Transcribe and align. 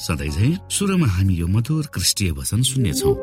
सधैँ 0.00 0.30
झै 0.30 0.48
सुरुमा 0.70 1.06
हामी 1.06 1.34
यो 1.34 1.46
मधुर 1.46 1.86
क्रिस्टीय 1.94 2.32
भजन 2.32 2.62
सुन्नेछौँ। 2.62 3.16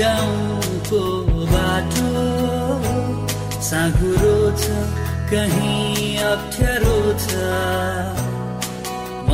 गाउँको 0.00 1.00
बाटो 1.52 2.08
साँघुरो 3.60 4.36
छ 4.56 4.64
कहीँ 5.28 6.16
अप्ठ्यारो। 6.24 6.79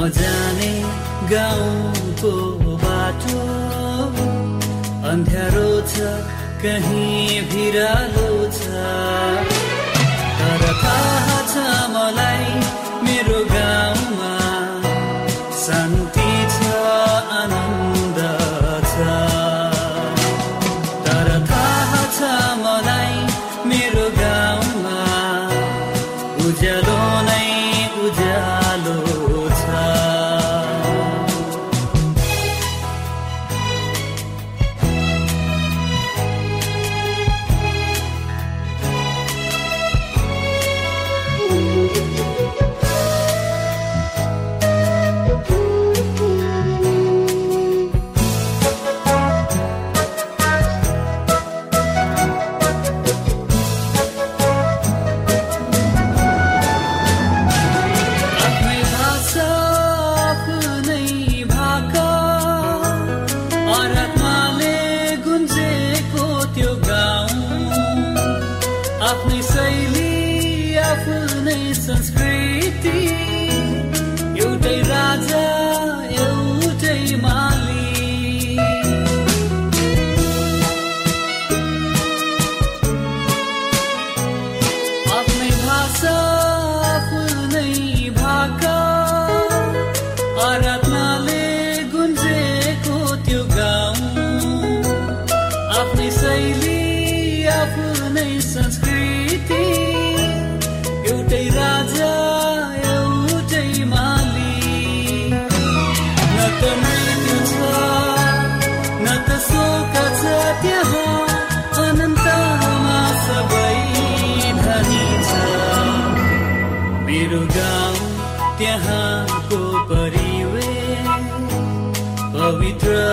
जाने 0.09 0.73
गाउँको 1.31 2.33
बाटो। 2.85 3.41
अन्ध्यारो 5.11 5.71
छ 5.91 5.95
कहीँ 6.63 7.41
भिरालो 7.51 8.31
छ। 8.51 8.61
तर 10.39 10.63
थाहा 10.83 11.39
छ 11.53 11.55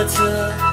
पवित्र 0.03 0.72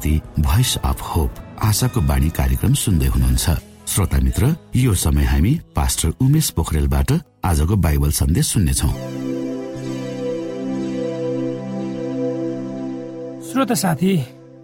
प्रस्तुति 0.00 0.42
भोइस 0.42 0.76
अफ 0.84 1.00
होप 1.02 1.30
आशाको 1.62 2.00
बाणी 2.00 2.28
कार्यक्रम 2.32 2.72
सुन्दै 2.74 3.06
हुनुहुन्छ। 3.06 3.46
श्रोता 3.84 4.18
मित्र 4.24 4.56
यो 4.76 4.94
समय 4.96 5.24
हामी 5.24 5.52
पास्टर 5.76 6.08
उमेश 6.24 6.50
पोखरेलबाट 6.56 7.10
आजको 7.44 7.76
बाइबल 7.76 8.10
सन्देश 8.10 8.46
सुन्नेछौ। 8.46 8.88
श्रोता 13.44 13.74
साथी 13.74 14.12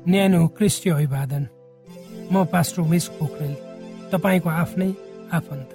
न्यानो 0.09 0.47
क्रिस्टीय 0.57 0.93
अभिवादन। 0.95 1.43
म 2.33 2.45
पास्टर 2.49 2.81
उमेश 2.83 3.07
पोखरेल 3.21 3.55
तपाईँको 4.13 4.49
आफ्नै 4.49 4.91
आफन्त। 5.37 5.69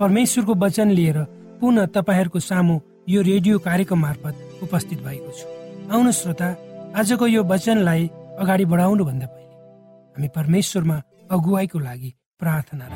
परमेश्वरको 0.00 0.54
वचन 0.56 0.88
लिएर 0.90 1.18
पुनः 1.60 1.86
तपाईँहरूको 1.92 2.40
सामु 2.40 2.80
यो 3.08 3.20
रेडियो 3.22 3.58
कार्यक्रम 3.60 3.98
मार्फत 4.00 4.34
उपस्थित 4.62 4.98
भएको 5.04 5.30
छु। 5.36 5.46
आउनु 5.92 6.12
श्रोता 6.12 6.48
आजको 6.96 7.26
यो 7.26 7.44
वचनलाई 7.44 8.10
अगाडि 8.40 8.64
बढाउनुभन्दा 8.64 9.26
पहिले 9.26 9.54
हामी 10.14 10.28
परमेश्वरमा 10.36 10.96
अगुवाईको 11.30 11.78
लागि 11.78 12.10
प्रार्थना 12.40 12.86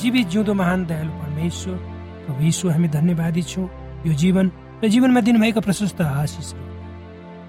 जीवित 0.00 0.26
जिउँदो 0.32 0.54
महान 0.54 0.84
दयालु 0.86 1.12
परमेश्वर 1.22 1.76
प्रभु 2.24 2.42
यीशु 2.42 2.68
हामी 2.68 2.88
धन्यवादी 2.88 3.42
छौँ। 3.42 3.68
यो 4.06 4.12
जीवन 4.22 4.46
र 4.82 4.88
जीवनमा 4.88 5.20
दिनुभएका 5.20 5.60
प्रशस्त 5.60 6.00
आशिषहरू 6.00 6.64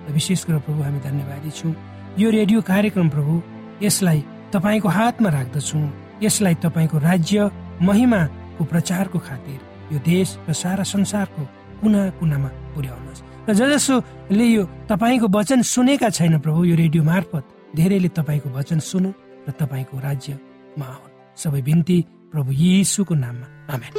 र 0.07 0.13
विशेष 0.13 0.45
गरेर 0.45 0.59
प्रभु 0.65 0.81
हामी 0.83 0.99
धन्यवादी 0.99 1.51
छौँ। 1.51 1.73
यो 2.19 2.29
रेडियो 2.29 2.61
कार्यक्रम 2.61 3.09
प्रभु 3.09 3.41
यसलाई 3.81 4.19
तपाईँको 4.53 4.89
हातमा 4.89 5.29
राख्दछौँ। 5.29 5.85
यसलाई 6.23 6.55
तपाईँको 6.65 6.97
राज्य 6.99 7.49
महिमाको 7.81 8.63
प्रचारको 8.63 9.19
खातिर 9.19 9.59
यो 9.93 9.99
देश 10.05 10.37
र 10.49 10.53
सारा 10.53 10.83
संसारको 10.83 11.41
कुना 11.81 12.01
कुनामा 12.19 12.49
पुर्याउनुहोस्। 12.75 13.32
र 13.43 13.53
जसोले 13.53 14.45
यो 14.55 14.63
तपाईँको 14.87 15.27
वचन 15.27 15.61
सुनेका 15.61 16.09
छैन 16.09 16.39
प्रभु 16.39 16.63
यो 16.63 16.75
रेडियो 16.75 17.03
मार्फत। 17.03 17.43
धेरैले 17.75 18.09
तपाईँको 18.15 18.49
वचन 18.49 18.79
सुनु 18.79 19.09
र 19.47 19.51
तपाईँको 19.59 19.99
राज्यमा 19.99 20.87
आउन्। 20.87 21.11
सबै 21.35 21.61
बिन्ती 21.61 21.97
प्रभु 22.31 22.51
यीशुको 22.55 23.13
नाममा। 23.13 23.47
आमेन। 23.73 23.93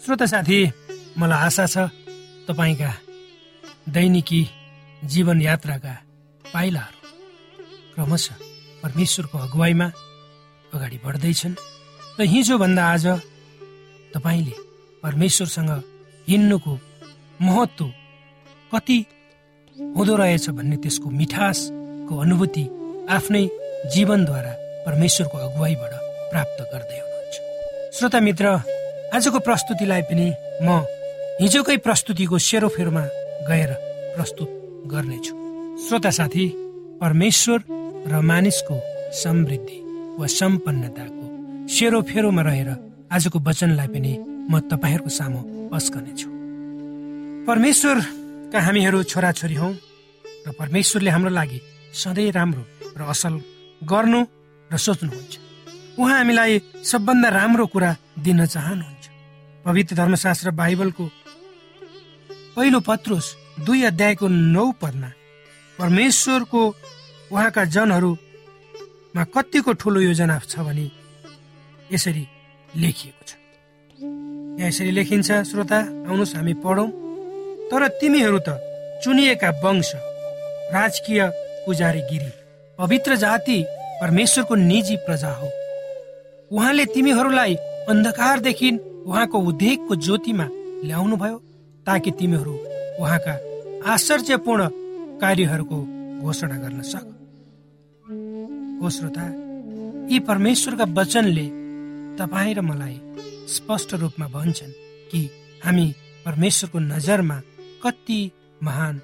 श्रोता 0.00 0.26
साथी 0.26 0.58
मलाई 1.16 1.40
आशा 1.46 1.64
छ 1.66 1.76
तपाईँका 2.44 2.90
दैनिकी 3.88 4.42
जीवन 5.04 5.40
यात्राका 5.40 5.94
पाइलाहरू 6.44 6.98
क्रमशः 7.94 8.36
परमेश्वरको 8.82 9.36
अगुवाईमा 9.38 9.86
अगाडि 10.74 10.98
बढ्दैछन्। 11.04 11.54
र 12.18 12.20
हिजोभन्दा 12.20 12.84
आज 12.84 13.06
तपाईँले 14.14 14.54
परमेश्वरसँग 15.02 15.70
हिँड्नुको 16.28 16.72
महत्त्व 17.40 17.84
कति 18.72 18.98
हुँदो 19.76 20.16
रहेछ 20.16 20.48
भन्ने 20.56 20.76
त्यसको 20.82 21.10
मिठासको 21.10 22.14
अनुभूति 22.24 22.64
आफ्नै 23.16 23.44
जीवनद्वारा 23.94 24.52
परमेश्वरको 24.86 25.36
अगुवाईबाट 25.38 25.92
प्राप्त 26.30 26.58
गर्दै 26.72 26.98
हुनुहुन्छ। 27.00 27.36
श्रोता 27.96 28.20
मित्र 28.20 28.46
आजको 29.16 29.38
प्रस्तुतिलाई 29.48 30.02
पनि 30.10 30.26
म 30.62 30.84
हिजोकै 31.40 31.76
प्रस्तुतिको 31.86 32.38
सेरोफेरोमा 32.38 33.04
गएर 33.48 33.72
प्रस्तुत 34.16 34.50
गर्नेछु। 34.92 35.34
श्रोता 35.88 36.10
साथी 36.18 36.46
परमेश्वर 37.00 37.58
र 38.12 38.20
मानिसको 38.30 38.76
समृद्धि 39.22 39.78
वा 40.18 40.26
सम्पन्नताको 40.40 41.24
सेरोफेरोमा 41.74 42.42
रहेर 42.42 42.70
आजको 43.10 43.38
वचनलाई 43.42 43.88
पनि 43.94 44.12
म 44.50 44.52
तपाईँहरूको 44.70 45.10
सामु 45.10 45.40
पस्कनेछु। 45.72 46.28
परमेश्वरका 47.48 48.58
हामीहरू 48.66 48.98
छोराछोरी 49.10 49.56
हौ 49.60 49.70
र 50.46 50.48
परमेश्वरले 50.54 51.10
हाम्रो 51.10 51.30
लागि 51.38 51.58
सधैँ 52.00 52.30
राम्रो 52.38 52.62
र 52.98 53.00
असल 53.12 53.34
गर्नु 53.82 54.20
र 54.70 54.74
सोच्नुहुन्छ। 54.86 55.32
उहाँ 55.98 56.16
हामीलाई 56.18 56.52
सबभन्दा 56.90 57.28
राम्रो 57.38 57.66
कुरा 57.74 57.90
दिन 58.24 58.46
चाहनुहुन्छ। 58.46 59.04
पवित्र 59.66 59.92
धर्मशास्त्र 60.00 60.50
बाइबलको 60.60 61.04
पहिलो 62.56 62.78
पत्रुस 62.88 63.26
दुई 63.66 63.80
अध्यायको 63.90 64.26
नौ 64.54 64.66
पदमा 64.80 65.10
परमेश्वरको 65.78 66.60
उहाँका 67.32 67.62
जनहरूमा 67.74 69.22
कतिको 69.34 69.72
ठुलो 69.80 70.00
योजना 70.00 70.36
छ 70.46 70.54
भने 70.66 70.86
यसरी 71.90 72.24
लेखिएको 72.76 73.24
छ। 73.26 73.30
यहाँ 74.60 74.68
यसरी 74.68 74.90
लेखिन्छ 74.90 75.30
श्रोता 75.50 75.78
आउनुहोस् 76.08 76.36
हामी 76.36 76.54
पढौँ। 76.64 76.88
तर 77.70 77.88
तिमीहरू 78.00 78.38
त 78.48 78.58
चुनिएका 79.04 79.50
वंश 79.64 79.92
राजकीय 80.74 81.20
पुजारी 81.66 82.00
गिरी 82.10 82.32
पवित्र 82.78 83.16
जाति 83.16 83.58
परमेश्वरको 84.00 84.54
निजी 84.54 84.96
प्रजा 85.06 85.32
हो। 85.32 85.48
उहाँले 86.50 86.84
तिमीहरूलाई 86.94 87.54
अन्धकारदेखि 87.90 88.70
उहाँको 89.06 89.38
उद्योगको 89.40 89.94
ज्योतिमा 89.96 90.46
ल्याउनु 90.84 91.16
भयो 91.16 91.36
ताकि 91.86 92.10
तिमीहरू 92.10 92.54
उहाँका 93.00 93.34
आश्चर्यपूर्ण 93.92 94.68
कार्यहरूको 95.20 95.78
घोषणा 96.22 96.56
गर्न 96.56 96.80
सक। 96.82 97.06
हो 98.82 98.90
श्रोता 98.90 99.24
यी 100.12 100.18
परमेश्वरका 100.20 100.84
वचनले 100.96 101.46
तपाईँ 102.20 102.54
र 102.54 102.60
मलाई 102.60 102.96
स्पष्ट 103.48 103.94
रूपमा 104.02 104.26
भन्छन् 104.28 104.72
कि 105.10 105.20
हामी 105.64 105.86
परमेश्वरको 106.24 106.78
नजरमा 106.78 107.38
कति 107.82 108.20
महान 108.62 109.00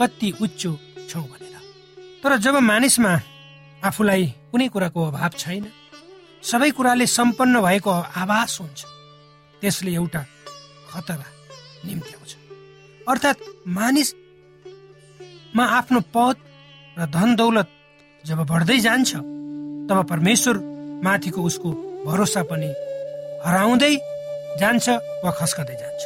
कति 0.00 0.28
उच्च 0.40 0.62
छौँ 1.10 1.26
भनेर। 1.28 1.56
तर 2.22 2.36
जब 2.40 2.56
मानिसमा 2.70 3.12
आफूलाई 3.84 4.24
कुनै 4.50 4.68
कुराको 4.72 5.00
अभाव 5.04 5.32
छैन 5.38 5.64
सबै 6.42 6.70
कुराले 6.70 7.06
सम्पन्न 7.06 7.60
भएको 7.60 7.90
आभास 8.22 8.58
हुन्छ 8.60 8.80
त्यसले 9.60 9.92
एउटा 9.94 10.22
खतरा 10.90 11.28
निम्त्याउँछ। 11.86 12.32
अर्थात् 13.08 13.40
मानिसमा 13.76 15.64
आफ्नो 15.78 16.00
पद 16.16 16.36
र 16.96 17.06
धन 17.12 17.36
दौलत 17.36 17.68
जब 18.24 18.38
बढ्दै 18.48 18.78
जान्छ 18.80 19.10
तब 19.88 20.06
परमेश्वर 20.10 20.56
माथिको 21.04 21.42
उसको 21.42 21.70
भरोसा 22.06 22.42
पनि 22.50 22.70
हराउँदै 23.44 23.94
जान्छ 24.60 24.88
वा 25.24 25.30
खस्कँदै 25.38 25.76
जान्छ। 25.82 26.02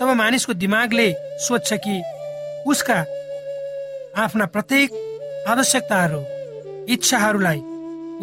तब 0.00 0.08
मानिसको 0.18 0.52
दिमागले 0.54 1.08
सोध्छ 1.38 1.72
कि 1.84 1.94
उसका 2.66 2.98
आफ्ना 4.22 4.46
प्रत्येक 4.54 4.88
आवश्यकताहरू 5.48 6.20
इच्छाहरूलाई 6.94 7.60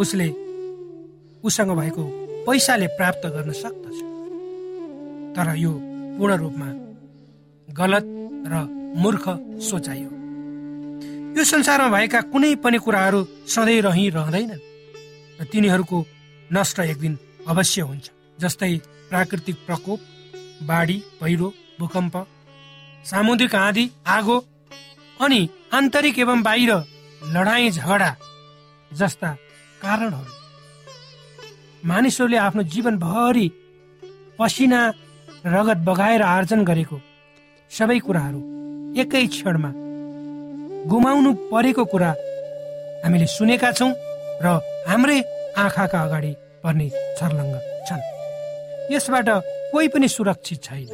उसले 0.01 0.27
उसँग 1.43 1.71
भएको 1.79 2.03
पैसाले 2.47 2.87
प्राप्त 2.97 3.23
गर्न 3.35 3.51
सक्दछ। 3.63 3.97
तर 5.35 5.47
यो 5.57 5.71
पूर्ण 6.17 6.35
रूपमा 6.43 6.69
गलत 7.67 8.05
र 8.51 8.53
मूर्ख 9.01 9.25
सोचाइ 9.69 10.01
हो। 10.03 10.13
यो 11.37 11.43
संसारमा 11.43 11.89
भएका 11.97 12.21
कुनै 12.31 12.55
पनि 12.63 12.77
कुराहरू 12.85 13.19
सधैँ 13.47 13.81
रहिरहँदैनन् 13.87 14.63
र 15.39 15.43
तिनीहरूको 15.51 15.97
नष्ट 16.53 16.79
एक 16.81 16.97
दिन 16.99 17.17
अवश्य 17.47 17.81
हुन्छ। 17.81 18.05
जस्तै 18.37 18.75
प्राकृतिक 19.09 19.55
प्रकोप 19.65 19.99
बाढी 20.67 20.97
पहिरो 21.21 21.47
भूकम्प 21.79 22.15
सामुद्रिक 23.05 23.55
आँधी 23.55 23.85
आगो 24.07 24.37
अनि 25.19 25.39
आन्तरिक 25.73 26.19
एवं 26.19 26.41
बाहिर 26.43 26.71
लडाईँ 27.35 27.71
झगडा 27.71 28.11
जस्ता 28.91 29.31
कारणहरू। 29.81 30.31
मानिसहरूले 31.83 32.37
आफ्नो 32.37 32.63
जीवनभरि 32.73 33.47
पसिना 34.39 34.81
रगत 35.45 35.79
बगाएर 35.87 36.21
आर्जन 36.23 36.61
गरेको 36.65 36.97
सबै 37.71 37.99
कुराहरू 38.05 38.39
एकै 39.01 39.25
क्षणमा 39.33 39.71
गुमाउनु 40.91 41.31
परेको 41.51 41.83
कुरा 41.91 42.11
हामीले 43.03 43.27
सुनेका 43.37 43.69
छौँ 43.79 43.91
र 44.43 44.45
हाम्रै 44.89 45.19
आँखाका 45.59 45.99
अगाडि 45.99 46.33
पर्ने 46.63 46.87
छर्लङ्ग 47.19 47.55
छन्। 47.87 48.01
यसबाट 48.93 49.29
कोही 49.71 49.87
पनि 49.93 50.07
सुरक्षित 50.07 50.63
छैन। 50.63 50.87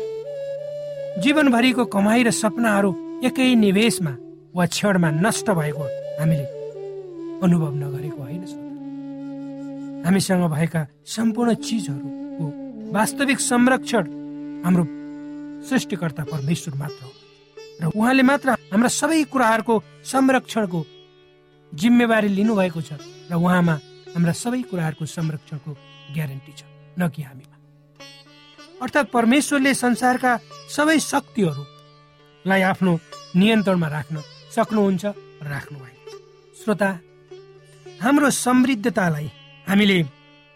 जीवनभरिको 1.21 1.83
कमाई 1.85 2.23
र 2.23 2.31
सपनाहरू 2.31 2.91
एकै 3.23 3.53
निवेशमा 3.55 4.13
वा 4.55 4.65
क्षणमा 4.65 5.09
नष्ट 5.25 5.47
भएको 5.59 5.85
हामीले 6.19 6.45
अनुभव 7.43 7.73
नगरेको 7.83 8.21
होइन। 8.23 8.43
हामीसँग 10.05 10.43
भएका 10.53 10.81
सम्पूर्ण 11.05 11.53
चिजहरूको 11.65 12.45
वास्तविक 12.93 13.39
संरक्षण 13.39 14.03
हाम्रो 14.65 14.85
सृष्टिकर्ता 15.69 16.23
परमेश्वर 16.31 16.73
मात्र 16.77 17.01
हो। 17.05 17.11
र 17.81 17.83
उहाँले 17.95 18.23
मात्र 18.23 18.49
हाम्रा 18.71 18.89
सबै 18.89 19.23
कुराहरूको 19.33 19.75
संरक्षणको 20.05 20.79
जिम्मेवारी 21.71 22.27
लिनुभएको 22.37 22.81
छ 22.81 22.91
र 23.31 23.35
उहाँमा 23.35 23.75
हाम्रा 24.15 24.31
सबै 24.31 24.61
कुराहरूको 24.71 25.05
संरक्षणको 25.05 25.71
ग्यारेन्टी 26.15 26.51
छ 26.59 26.63
न 26.99 27.01
कि 27.11 27.21
हामीमा? 27.27 27.55
अर्थात् 28.83 29.11
परमेश्वरले 29.11 29.73
संसारका 29.75 30.31
सबै 30.75 30.97
शक्तिहरूलाई 31.11 32.61
आफ्नो 32.71 32.93
नियन्त्रणमा 33.35 33.87
राख्न 33.95 34.15
सक्नुहुन्छ 34.55 35.05
राख्नु 35.51 35.77
भएको 35.83 36.03
छ 36.07 36.63
श्रोता 36.63 36.89
हाम्रो 38.03 38.29
समृद्धतालाई 38.45 39.27
हामीले 39.67 39.99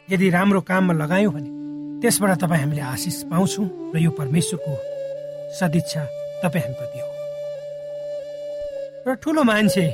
यदि 0.07 0.27
राम्रो 0.37 0.61
काममा 0.69 0.93
लगायौँ 1.03 1.33
भने 1.35 1.51
त्यसबाट 2.01 2.31
तपाईँ 2.39 2.61
हामीले 2.63 2.81
आशिष 2.95 3.17
पाउँछौँ 3.31 3.67
र 3.93 3.95
यो 3.99 4.11
परमेश्वरको 4.19 4.73
सदिच्छा 5.59 6.03
तपाईँ 6.43 6.63
हामीप्रति 6.63 6.99
हो। 7.03 7.11
र 9.03 9.15
ठुलो 9.21 9.43
मान्छे 9.43 9.85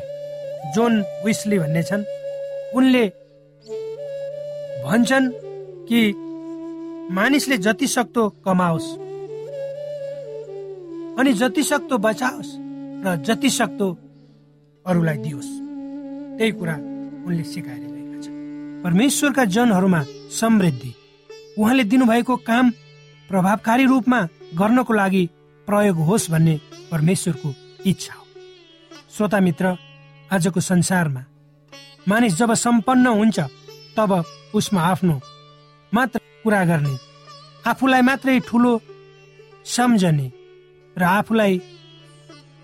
जोन 0.76 0.94
विस्ली 1.26 1.58
भन्ने 1.60 1.84
छन् 1.90 2.10
उनले 2.78 3.25
भन्छन् 4.86 5.32
कि 5.90 6.02
मानिसले 7.12 7.58
जति 7.58 7.88
सक्दो 7.88 8.24
कमाओस् 8.46 8.90
अनि 11.20 11.34
जति 11.34 11.64
सक्दो 11.64 11.98
बचाओस् 11.98 12.52
र 13.06 13.16
जति 13.26 13.50
सक्दो 13.50 13.88
अरूलाई 14.86 15.18
दियोस्। 15.18 15.50
त्यही 16.38 16.52
कुरा 16.52 16.76
उनले 17.26 17.44
सिकाएर 17.44 17.84
गएका 17.86 18.22
छन्। 18.22 18.84
परमेश्वरका 18.84 19.46
जनहरूमा 19.46 20.02
समृद्धि 20.40 20.94
उहाँले 21.58 21.84
दिनुभएको 21.84 22.36
काम 22.46 22.70
प्रभावकारी 23.30 23.86
रूपमा 23.86 24.22
गर्नको 24.54 24.94
लागि 24.94 25.24
प्रयोग 25.68 25.98
होस् 26.08 26.30
भन्ने 26.32 26.60
परमेश्वरको 26.92 27.54
इच्छा 27.86 28.14
हो। 28.14 28.26
श्रोता 29.18 29.40
मित्र 29.40 29.76
आजको 30.34 30.60
संसारमा 30.62 31.26
मानिस 32.08 32.34
जब 32.38 32.54
सम्पन्न 32.54 33.08
हुन्छ 33.08 33.40
तब 33.98 34.12
उसमा 34.56 34.82
आफ्नो 34.92 35.20
मात्र 35.94 36.20
कुरा 36.44 36.64
गर्ने 36.66 36.96
आफूलाई 37.70 38.02
मात्रै 38.10 38.40
ठुलो 38.48 38.72
सम्झने 39.66 40.28
र 40.96 41.04
आफूलाई 41.04 41.62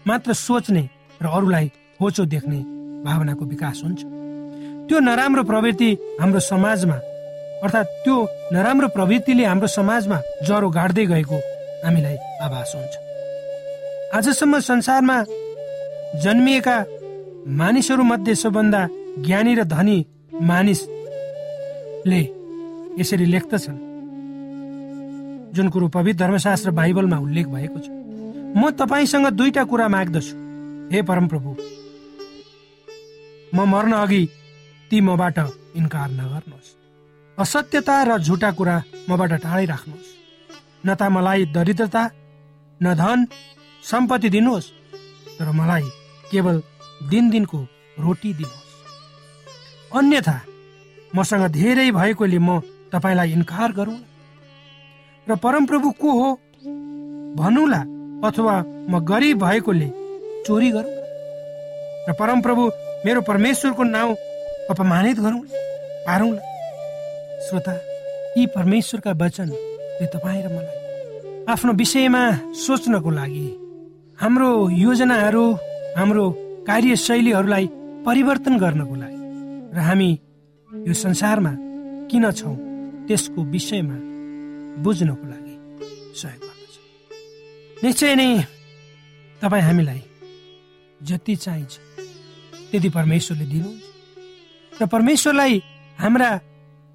मात्र 0.05 0.33
सोच्ने 0.45 0.83
र 1.21 1.25
अरूलाई 1.27 1.71
होचो 2.01 2.25
देख्ने 2.33 2.59
भावनाको 3.05 3.45
विकास 3.45 3.81
हुन्छ। 3.83 4.01
त्यो 4.87 4.99
नराम्रो 4.99 5.43
प्रवृत्ति 5.43 5.89
हाम्रो 6.21 6.39
समाजमा 6.51 6.97
अर्थात् 7.63 7.93
त्यो 8.03 8.15
नराम्रो 8.53 8.87
प्रवृत्तिले 8.95 9.45
हाम्रो 9.45 9.67
समाजमा 9.77 10.17
ज्वरो 10.45 10.69
गाड्दै 10.77 11.05
गएको 11.11 11.37
हामीलाई 11.85 12.17
आभास 12.45 12.71
हुन्छ। 12.75 12.93
आजसम्म 14.17 14.59
संसारमा 14.69 15.17
जन्मिएका 16.23 16.77
मानिसहरू 17.59 18.03
मध्ये 18.03 18.35
सबभन्दा 18.35 18.81
ज्ञानी 19.25 19.53
र 19.55 19.63
धनी 19.73 19.97
मानिसले 22.05 22.99
यसरी 22.99 23.25
लेख्दछन् 23.25 23.77
जुन 25.53 25.69
कुरो 25.69 25.87
पवित्र 25.87 26.25
धर्मशास्त्र 26.25 26.71
बाइबलमा 26.71 27.17
उल्लेख 27.17 27.47
भएको 27.47 27.79
छ 27.79 27.87
म 28.57 28.69
तपाईँसँग 28.71 29.27
दुईटा 29.31 29.63
कुरा 29.63 29.87
माग्दछु। 29.87 30.35
हे 30.91 31.01
परमप्रभु 31.01 31.49
म 33.53 33.57
मर्न 33.69 33.93
अघि 33.93 34.23
ती 34.91 35.01
मबाट 35.01 35.37
इन्कार 35.75 36.09
नगर्नुहोस्। 36.11 36.69
असत्यता 37.37 37.95
र 38.03 38.17
झुटा 38.17 38.51
कुरा 38.51 38.75
मबाट 39.09 39.31
टाढै 39.43 39.65
राख्नुहोस् 39.65 40.11
न 40.85 40.95
त 40.95 41.01
मलाई 41.07 41.45
दरिद्रता 41.55 42.03
न 42.81 42.93
धन 42.93 43.19
सम्पत्ति 43.83 44.29
दिनुहोस् 44.29 44.73
तर 45.39 45.51
मलाई 45.51 45.85
केवल 46.31 46.61
दिन 47.09 47.29
दिनको 47.29 47.59
रोटी 47.97 48.33
दिनुहोस्। 48.33 48.71
अन्यथा 49.91 50.37
मसँग 51.15 51.45
धेरै 51.51 51.89
भएकोले 51.91 52.39
म 52.39 52.59
तपाईँलाई 52.91 53.31
इन्कार 53.33 53.71
गरौँ 53.73 53.99
र 55.27 55.35
परमप्रभु 55.37 55.89
को 56.01 56.11
हो 56.11 56.29
भनौँला 57.37 57.81
अथवा 58.27 58.55
म 58.89 58.99
गरिब 59.03 59.37
भएकोले 59.39 59.87
चोरी 60.45 60.69
गरौँ 60.71 60.95
र 62.07 62.13
परमप्रभु 62.19 62.63
मेरो 63.05 63.21
परमेश्वरको 63.21 63.83
नाउँ 63.85 64.15
अपमानित 64.71 65.19
गरौँ 65.19 65.41
पारौँला 66.07 66.41
श्रोता 67.45 67.73
यी 68.37 68.45
परमेश्वरका 68.55 69.11
वचनले 69.21 70.05
तपाईँ 70.07 70.43
र 70.43 70.47
मलाई 70.49 71.45
आफ्नो 71.51 71.73
विषयमा 71.73 72.23
सोच्नको 72.55 73.09
लागि 73.11 73.47
हाम्रो 74.19 74.49
योजनाहरू 74.77 75.45
हाम्रो 75.97 76.25
कार्यशैलीहरूलाई 76.67 77.65
परिवर्तन 78.05 78.57
गर्नको 78.59 78.95
लागि 78.95 79.19
र 79.75 79.79
हामी 79.87 80.09
यो 80.71 80.93
संसारमा 80.95 81.51
किन 82.09 82.25
छौँ 82.31 82.55
त्यसको 83.07 83.39
विषयमा 83.53 83.97
बुझ्नको 84.83 85.25
लागि 85.31 85.55
सहयोग 86.15 86.43
गर्दछ। 86.47 86.75
निश्चय 87.83 88.13
नै 88.15 88.27
तपाईँ 89.41 89.63
हामीलाई 89.67 90.01
जति 91.01 91.35
चाहिन्छ 91.35 91.73
त्यति 92.71 92.89
परमेश्वरले 92.97 93.45
दिनुहुन्छ। 93.51 93.83
र 94.71 94.85
परमेश्वरलाई 94.87 95.53
हाम्रा 95.99 96.29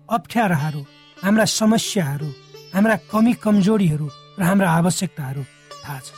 अप्ठ्याराहरू 0.08 0.82
हाम्रा 1.24 1.44
समस्याहरू 1.60 2.28
हाम्रा 2.74 2.96
कमी 3.12 3.32
कमजोरीहरू 3.44 4.08
र 4.38 4.42
हाम्रा 4.42 4.68
आवश्यकताहरू 4.80 5.42
थाहा 5.84 6.00
छ 6.00 6.08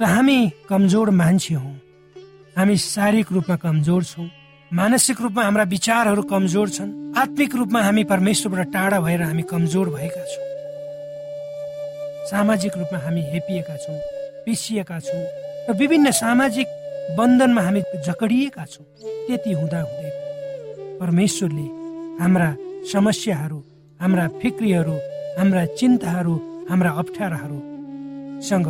र 0.00 0.04
हामी 0.04 0.38
कमजोर 0.68 1.08
मान्छे 1.14 1.54
हौ। 1.54 1.72
हामी 2.58 2.74
शारीरिक 2.76 3.28
रूपमा 3.32 3.56
कमजोर 3.62 4.02
छौँ। 4.02 4.41
मानसिक 4.72 5.20
रूपमा 5.20 5.42
हाम्रा 5.44 5.64
विचारहरू 5.68 6.22
कमजोर 6.32 6.68
छन्। 6.72 6.90
आत्मिक 7.12 7.54
रूपमा 7.56 7.80
हामी 7.82 8.04
परमेश्वरबाट 8.08 8.72
टाढा 8.72 8.98
भएर 9.04 9.22
हामी 9.22 9.42
कमजोर 9.44 9.88
भएका 9.92 10.22
छौँ। 10.32 10.46
सामाजिक 12.30 12.72
रूपमा 12.80 12.98
हामी 13.04 13.22
हेपिएका 13.32 13.76
छौँ 13.76 13.98
पिसिएका 14.46 14.98
छौँ 14.98 15.24
र 15.68 15.76
विभिन्न 15.76 16.10
सामाजिक 16.16 16.68
बन्धनमा 17.18 17.62
हामी 17.62 17.80
जकडिएका 18.06 18.64
छौँ 18.64 18.86
त्यति 19.28 19.52
हुँदा 19.52 19.80
हुँदै 19.82 20.10
परमेश्वरले 21.00 21.66
हाम्रा 22.22 22.48
समस्याहरू 22.92 23.58
हाम्रा 24.00 24.24
फिक्रीहरू 24.40 24.96
हाम्रा 25.38 25.62
चिन्ताहरू 25.76 26.34
हाम्रा 26.70 26.90
अप्ठ्याराहरूसँग 27.02 28.66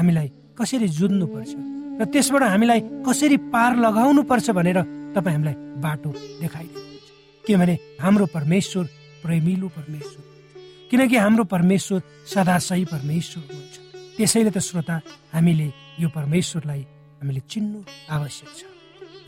हामीलाई 0.00 0.28
कसरी 0.56 0.88
जुझ्नुपर्छ 0.96 1.52
र 2.00 2.02
त्यसबाट 2.08 2.42
हामीलाई 2.56 2.80
कसरी 3.04 3.36
पार 3.52 3.76
लगाउनु 3.84 4.22
पर्छ 4.32 4.50
भनेर 4.56 4.80
तपाईँ 5.14 5.36
हामीलाई 5.36 5.56
बाटो 5.84 6.10
देखाइदिनुहुन्छ 6.40 7.08
किनभने 7.44 7.74
हाम्रो 8.02 8.26
परमेश्वर 8.36 8.84
प्रेमिलो 9.22 9.68
परमेश्वर। 9.78 10.22
किनकि 10.90 11.16
हाम्रो 11.16 11.44
परमेश्वर 11.54 12.00
सदा 12.32 12.56
सही 12.68 12.84
परमेश्वर 12.84 13.42
हुनुहुन्छ। 13.42 13.76
त्यसैले 14.16 14.50
त 14.50 14.58
श्रोता 14.58 14.96
हामीले 15.34 15.66
यो 16.02 16.08
परमेश्वरलाई 16.16 16.82
हामीले 17.22 17.40
चिन्नु 17.50 17.78
आवश्यक 18.14 18.50
छ। 18.58 18.60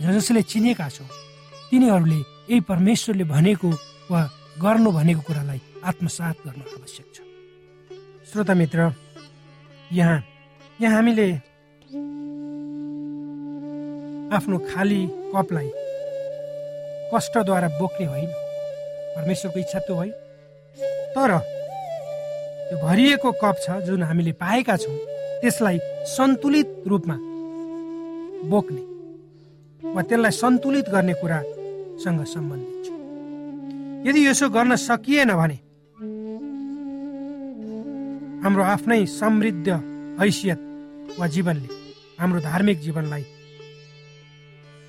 जसले 0.02 0.42
चिनेका 0.42 0.88
छौँ 0.88 1.08
तिनीहरूले 1.70 2.20
यही 2.50 2.60
परमेश्वरले 2.70 3.24
भनेको 3.24 3.68
वा 4.10 4.20
गर्नु 4.60 4.90
भनेको 4.98 5.22
कुरालाई 5.26 5.60
आत्मसात 5.88 6.36
गर्नु 6.46 6.64
आवश्यक 6.78 7.06
छ। 7.14 7.18
श्रोता 8.28 8.54
मित्र 8.54 8.92
यहाँ 9.92 10.18
यहाँ 10.80 10.94
हामीले 10.96 11.26
आफ्नो 14.33 14.59
खाली 14.71 15.00
कपलाई 15.35 15.69
कष्टद्वारा 17.12 17.69
बोक्ने 17.78 18.07
होइन। 18.07 18.31
परमेश्वरको 19.16 19.59
इच्छा 19.61 19.78
त्यो 19.78 19.95
होइन 19.97 20.12
तर 21.14 21.31
त्यो 22.69 22.76
भरिएको 22.78 23.31
कप 23.43 23.57
छ 23.64 23.66
जुन 23.87 24.02
हामीले 24.02 24.33
पाएका 24.40 24.76
छौँ 24.76 24.97
त्यसलाई 25.40 25.78
सन्तुलित 26.16 26.69
रूपमा 26.88 27.16
बोक्ने 28.50 28.83
वा 29.95 30.02
त्यसलाई 30.02 30.33
सन्तुलित 30.43 30.87
गर्ने 30.95 31.14
कुरासँग 31.21 32.21
सम्बन्धित 32.35 32.76
छ। 32.87 32.88
यदि 34.09 34.21
यसो 34.26 34.49
गर्न 34.57 34.76
सकिएन 34.88 35.31
भने 35.40 35.59
हाम्रो 38.45 38.62
आफ्नै 38.75 39.00
समृद्ध 39.21 39.69
हैसियत 40.21 40.61
वा 41.19 41.26
जीवनले 41.35 41.69
हाम्रो 42.21 42.40
धार्मिक 42.40 42.81
जीवनलाई 42.81 43.25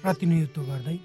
प्रतिनिधित्व 0.05 0.61
गर्दै। 0.69 0.97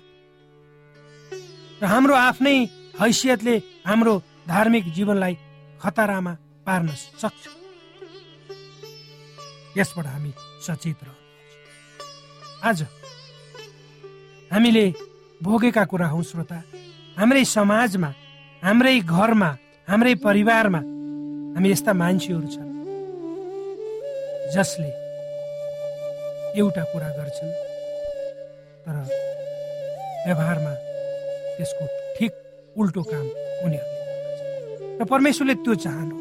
र 1.80 1.84
हाम्रो 1.88 2.14
आफ्नै 2.28 2.56
हैसियतले 3.00 3.54
हाम्रो 3.88 4.14
धार्मिक 4.52 4.84
जीवनलाई 4.96 5.34
खतरामा 5.80 6.32
पार्न 6.66 6.88
सक्छ। 7.22 7.44
यसबाट 9.78 10.06
हामी 10.06 10.30
सचेत 10.66 11.00
रहनुपर्छ 11.06 12.68
आज 12.68 12.78
हामीले 14.52 14.84
भोगेका 15.40 15.84
कुरा 15.90 16.06
हौ 16.12 16.20
श्रोता। 16.30 16.58
हाम्रै 17.18 17.44
समाजमा 17.56 18.10
हाम्रै 18.62 18.96
घरमा 19.00 19.50
हाम्रै 19.88 20.14
परिवारमा 20.26 20.80
हामी 21.54 21.68
यस्ता 21.70 21.92
मान्छेहरू 22.02 22.48
छन् 22.54 22.70
जसले 24.54 24.90
एउटा 26.60 26.82
कुरा 26.92 27.10
गर्छन्। 27.18 27.69
तर 28.90 28.98
व्यवहारमा 30.26 30.72
त्यसको 31.56 31.84
ठिक 32.18 32.32
उल्टो 32.76 33.02
काम 33.10 33.26
उनीहरूले। 33.64 34.98
र 34.98 35.04
परमेश्वरले 35.06 35.54
त्यो 35.62 35.74
चाहनु। 35.84 36.16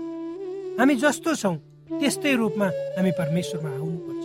हामी 0.77 0.95
जस्तो 1.03 1.31
छौँ 1.41 1.55
त्यस्तै 1.99 2.33
रूपमा 2.41 2.67
हामी 2.97 3.11
परमेश्वरमा 3.21 3.71
आउनुपर्छ। 3.73 4.23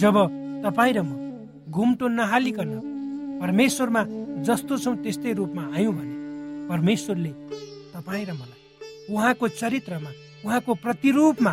जब 0.00 0.16
तपाईँ 0.64 0.94
र 0.96 1.00
म 1.04 1.10
घुम्टो 1.68 2.06
नहालिकन 2.08 2.70
परमेश्वरमा 3.42 4.02
जस्तो 4.48 4.74
छौँ 4.84 4.96
त्यस्तै 5.04 5.32
रूपमा 5.40 5.62
आयौँ 5.76 5.94
भने 5.98 6.16
परमेश्वरले 6.72 7.32
तपाईँ 7.94 8.24
र 8.28 8.32
मलाई 8.40 8.60
उहाँको 9.12 9.46
चरित्रमा 9.60 10.10
उहाँको 10.44 10.72
प्रतिरूपमा 10.84 11.52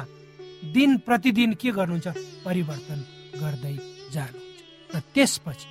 दिन 0.76 0.92
प्रतिदिन 1.08 1.52
के 1.60 1.70
गर्नुहुन्छ? 1.78 2.08
परिवर्तन 2.46 3.00
गर्दै 3.42 3.76
जानुहुन्छ 4.16 4.41
र 4.96 5.00
त्यसपछि 5.14 5.70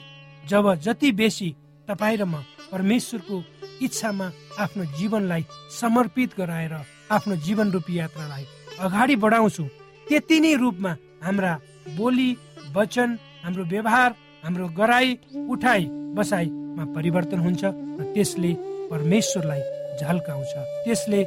जब 0.50 0.74
जति 0.84 1.10
बेसी 1.20 1.48
तपाईँ 1.88 2.16
र 2.20 2.24
म 2.24 2.42
परमेश्वरको 2.72 3.36
इच्छामा 3.82 4.26
आफ्नो 4.62 4.84
जीवनलाई 4.98 5.44
समर्पित 5.80 6.30
गराएर 6.38 6.74
आफ्नो 7.10 7.36
जीवन 7.46 7.70
रूपी 7.70 7.98
यात्रालाई 7.98 8.44
अगाडि 8.86 9.16
बढाउँछु 9.24 9.64
त्यति 10.08 10.40
नै 10.40 10.54
रूपमा 10.62 10.92
हाम्रा 11.24 11.52
बोली 11.96 12.30
वचन 12.76 13.18
हाम्रो 13.44 13.64
व्यवहार 13.72 14.10
हाम्रो 14.44 14.66
गराई 14.78 15.18
उठाइ 15.50 15.84
बसाइमा 16.16 16.84
परिवर्तन 16.96 17.38
हुन्छ 17.46 17.62
र 17.64 18.00
त्यसले 18.14 18.52
परमेश्वरलाई 18.90 19.62
झल्काउँछ। 20.00 20.52
त्यसले 20.84 21.20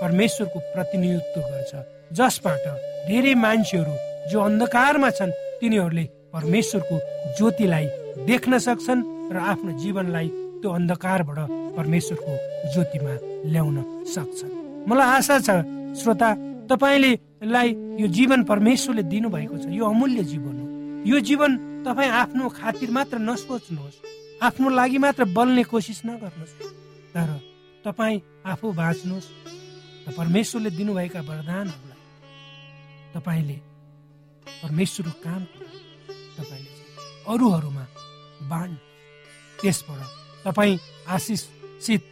परमेश्वरको 0.00 0.58
प्रतिनिधित्व 0.74 1.40
गर्छ। 1.50 1.72
जसबाट 2.18 2.64
धेरै 3.08 3.34
मान्छेहरू 3.44 3.94
जो 4.30 4.40
अन्धकारमा 4.40 5.10
छन् 5.18 5.36
तिनीहरूले 5.60 6.04
परमेश्वरको 6.34 6.96
ज्योतिलाई 7.38 7.86
देख्न 8.26 8.58
सक्छन् 8.58 9.00
र 9.32 9.36
आफ्नो 9.38 9.70
जीवनलाई 9.78 10.28
त्यो 10.60 10.70
अन्धकारबाट 10.70 11.38
परमेश्वरको 11.78 12.32
ज्योतिमा 12.74 13.14
ल्याउन 13.52 13.76
सक्छन्। 14.14 14.52
मलाई 14.88 15.08
आशा 15.16 15.36
छ 15.46 15.48
श्रोता 15.94 16.28
तपाईँले 16.70 17.12
लाई 17.54 17.68
यो 18.00 18.06
जीवन 18.08 18.42
परमेश्वरले 18.50 19.02
दिनुभएको 19.12 19.56
छ। 19.62 19.64
यो 19.70 19.84
अमूल्य 19.84 20.22
जीवन 20.32 20.54
हो। 20.58 20.66
यो 21.06 21.20
जीवन 21.20 21.50
तपाईँ 21.86 22.10
आफ्नो 22.10 22.48
खातिर 22.48 22.90
मात्र 22.90 23.18
नसोच्नुहोस्। 23.18 23.96
आफ्नो 24.42 24.68
लागि 24.70 24.98
मात्र 24.98 25.24
बल्ने 25.36 25.62
कोसिस 25.70 26.00
नगर्नुहोस्। 26.06 26.54
तर 27.14 27.28
तपाईँ 27.84 28.22
आफू 28.42 28.72
बाँच्नुहोस्। 28.72 29.28
र 30.08 30.12
परमेश्वरले 30.18 30.70
दिनुभएका 30.70 31.20
वरदानहरूलाई 31.20 32.00
तपाईँले 33.14 33.56
परमेश्वरको 34.62 35.20
काम 35.24 35.42
तपाईँले 36.38 36.70
अरूहरूमा 37.32 37.84
बाँड 38.50 38.76
त्यसबाट 39.60 40.00
तपाईँ 40.44 40.78
आशिषित 41.08 42.02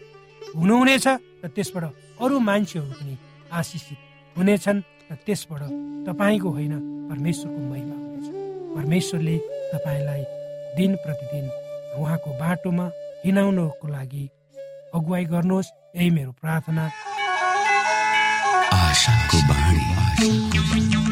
हुनुहुनेछ 0.57 1.07
र 1.43 1.49
त्यसबाट 1.49 1.85
अरू 2.23 2.39
मान्छेहरू 2.39 2.93
पनि 2.93 3.15
आशिषित 3.53 3.99
हुनेछन् 4.37 4.81
र 5.11 5.15
त्यसबाट 5.27 5.63
तपाईँको 6.07 6.49
होइन 6.51 6.75
परमेश्वरको 7.11 7.61
महिमा 7.71 7.97
हुनेछ। 7.97 8.27
परमेश्वरले 8.77 9.37
तपाईँलाई 9.73 10.23
दिन 10.77 10.93
प्रतिदिन 11.05 11.47
उहाँको 12.01 12.31
बाटोमा 12.41 12.87
हिँडाउनको 13.25 13.87
लागि 13.89 14.25
अगुवाई 14.95 15.25
गर्नुहोस्। 15.25 15.69
यही 15.97 16.11
मेरो 16.11 16.33
प्रार्थना। 16.41 16.85
आशाको 18.73 19.39
बाणी। 19.49 21.12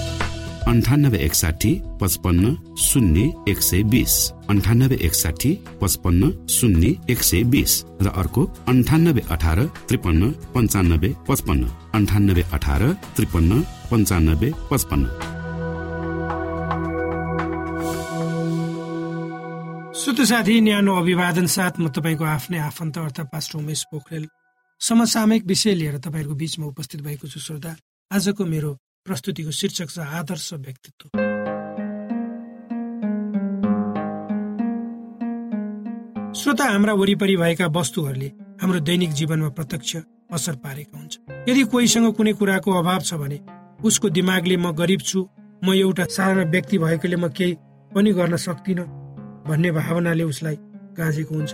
अन्ठानब्बे 0.67 1.17
एकसाठी 1.17 1.71
पचपन्न 2.01 2.75
शून्य 2.77 3.21
एक 3.47 3.61
सय 3.61 3.81
बिस 3.83 4.13
अन्ठानब्बे 4.49 4.95
एकसाठी 5.01 5.51
पचपन्न 5.81 6.29
शून्य 6.49 6.93
एक 7.09 7.21
सय 7.23 7.43
बिस 7.43 7.73
र 8.01 8.07
अर्को 8.07 8.45
अन्ठानब्बे 8.67 9.21
अठार 9.29 9.59
त्रिपन्न 9.89 10.31
पन्चानब्बे 10.55 11.09
पचपन्न. 11.27 11.63
अन्ठानब्बे 11.93 12.43
अठार 12.53 12.81
त्रिपन्न 13.15 13.61
पन्चानब्बे 13.91 14.49
पचपन्न. 14.71 15.05
श्रोत 19.93 20.19
साथी 20.21 20.61
न्यानो 20.61 20.91
अभिवादन 20.95 21.45
साथ 21.45 21.73
म 21.79 21.89
तपाईँको 21.89 22.23
आफ्नै 22.23 22.59
आफन्त 22.59 22.97
अर्थात् 22.97 23.31
पास्टर 23.33 23.57
उमेश 23.59 23.81
पोखरेल। 23.91 24.27
समसामयिक 24.81 25.43
विषय 25.45 25.73
लिएर 25.73 25.97
तपाईँहरूको 25.97 26.35
बिचमा 26.35 26.65
उपस्थित 26.65 27.01
भएको 27.01 27.27
छु 27.27 27.39
श्रोता। 27.39 27.75
आजको 28.11 28.45
मेरो 28.45 28.71
प्रस्तुतिको 29.05 29.51
शीर्षक 29.51 29.89
छ 29.89 29.99
आदर्श 29.99 30.53
व्यक्तित्व। 30.53 31.05
श्रोता 36.39 36.65
हाम्रा 36.65 36.93
वरिपरि 36.93 37.35
भएका 37.37 37.67
वस्तुहरूले 37.77 38.29
हाम्रो 38.61 38.79
दैनिक 38.89 39.11
जीवनमा 39.19 39.49
प्रत्यक्ष 39.57 39.95
असर 40.33 40.55
पारेका 40.63 40.97
हुन्छ 40.97 41.17
यदि 41.49 41.63
कोहीसँग 41.73 42.13
कुनै 42.17 42.33
कुराको 42.39 42.71
अभाव 42.79 43.01
छ 43.01 43.13
भने 43.21 43.39
उसको 43.83 44.09
दिमागले 44.17 44.57
म 44.57 44.71
गरिब 44.77 45.01
छु 45.01 45.19
म 45.65 45.73
एउटा 45.73 46.05
साधारण 46.17 46.51
व्यक्ति 46.51 46.77
भएकोले 46.77 47.17
म 47.17 47.29
केही 47.33 47.57
पनि 47.91 48.11
गर्न 48.13 48.35
सक्दिनँ 48.45 48.85
भन्ने 49.49 49.71
भावनाले 49.71 50.23
उसलाई 50.23 50.57
गाँजेको 50.97 51.33
हुन्छ। 51.35 51.53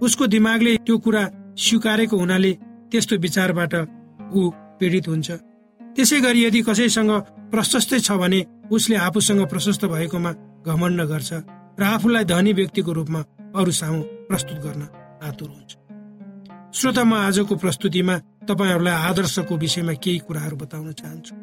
उसको 0.00 0.26
दिमागले 0.32 0.76
त्यो 0.88 0.98
कुरा 1.04 1.22
स्वीकारेको 1.60 2.16
हुनाले 2.16 2.52
त्यस्तो 2.90 3.16
विचारबाट 3.20 3.74
ऊ 4.32 4.50
पीडित 4.80 5.08
हुन्छ। 5.08 5.30
त्यसै 6.00 6.18
गरी 6.24 6.40
यदि 6.44 6.60
कसैसँग 6.64 7.12
प्रशस्तै 7.52 7.98
छ 8.00 8.16
भने 8.16 8.40
उसले 8.72 8.96
आफूसँग 9.06 9.40
प्रशस्त 9.52 9.84
भएकोमा 9.92 10.30
घमण्ड 10.64 11.00
गर्छ 11.12 11.30
र 11.76 11.82
आफूलाई 11.94 12.24
धनी 12.24 12.52
व्यक्तिको 12.56 12.92
रूपमा 12.98 13.20
अरू 13.60 13.72
सामु 13.80 14.00
प्रस्तुत 14.28 14.58
गर्न 14.64 14.82
आतुर 15.28 15.48
हुन्छ। 15.52 15.70
श्रोता 16.72 17.02
म 17.04 17.12
आजको 17.28 17.54
प्रस्तुतिमा 17.62 18.14
तपाईँहरूलाई 18.48 18.96
आदर्शको 19.08 19.54
विषयमा 19.56 19.92
केही 20.04 20.18
कुराहरू 20.24 20.56
बताउन 20.56 20.92
चाहन्छु। 21.00 21.34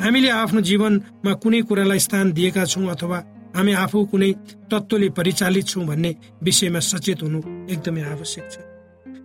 हामीले 0.00 0.30
आफ्नो 0.42 0.60
जीवनमा 0.68 1.32
कुनै 1.42 1.60
कुरालाई 1.68 2.00
स्थान 2.00 2.32
दिएका 2.32 2.64
छौँ 2.72 2.88
अथवा 2.88 3.18
हामी 3.56 3.72
आफू 3.84 3.98
कुनै 4.12 4.30
तत्त्वले 4.70 5.08
परिचालित 5.18 5.66
छौँ 5.68 5.84
भन्ने 5.90 6.10
विषयमा 6.40 6.80
सचेत 6.80 7.20
हुनु 7.22 7.38
एकदमै 7.68 8.02
आवश्यक 8.14 8.46
छ। 8.52 8.56